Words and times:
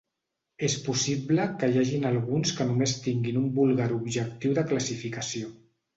És 0.67 0.75
possible 0.85 1.43
que 1.59 1.69
hi 1.73 1.77
hagin 1.83 2.09
alguns 2.11 2.55
que 2.61 2.67
només 2.71 2.95
tinguin 3.03 3.39
un 3.43 3.47
vulgar 3.59 3.91
objectiu 3.99 4.57
de 4.61 4.65
classificació. 4.73 5.53